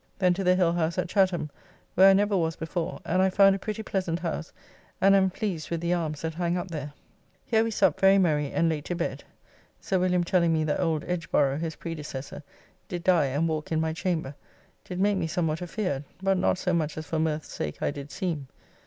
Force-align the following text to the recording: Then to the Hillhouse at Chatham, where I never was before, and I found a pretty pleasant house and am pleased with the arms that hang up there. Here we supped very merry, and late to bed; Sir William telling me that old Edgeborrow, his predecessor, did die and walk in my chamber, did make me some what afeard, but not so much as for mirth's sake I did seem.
Then 0.17 0.33
to 0.33 0.43
the 0.43 0.55
Hillhouse 0.55 0.97
at 0.97 1.09
Chatham, 1.09 1.51
where 1.93 2.09
I 2.09 2.13
never 2.13 2.35
was 2.35 2.55
before, 2.55 2.99
and 3.05 3.21
I 3.21 3.29
found 3.29 3.55
a 3.55 3.59
pretty 3.59 3.83
pleasant 3.83 4.17
house 4.17 4.51
and 4.99 5.13
am 5.15 5.29
pleased 5.29 5.69
with 5.69 5.79
the 5.79 5.93
arms 5.93 6.21
that 6.23 6.33
hang 6.33 6.57
up 6.57 6.69
there. 6.69 6.91
Here 7.45 7.63
we 7.63 7.69
supped 7.69 7.99
very 7.99 8.17
merry, 8.17 8.51
and 8.51 8.67
late 8.67 8.85
to 8.85 8.95
bed; 8.95 9.23
Sir 9.79 9.99
William 9.99 10.23
telling 10.23 10.51
me 10.53 10.63
that 10.63 10.79
old 10.79 11.03
Edgeborrow, 11.03 11.59
his 11.59 11.75
predecessor, 11.75 12.41
did 12.87 13.03
die 13.03 13.27
and 13.27 13.47
walk 13.47 13.71
in 13.71 13.79
my 13.79 13.93
chamber, 13.93 14.33
did 14.85 14.99
make 14.99 15.17
me 15.17 15.27
some 15.27 15.45
what 15.45 15.61
afeard, 15.61 16.03
but 16.19 16.39
not 16.39 16.57
so 16.57 16.73
much 16.73 16.97
as 16.97 17.05
for 17.05 17.19
mirth's 17.19 17.53
sake 17.53 17.79
I 17.83 17.91
did 17.91 18.09
seem. 18.09 18.47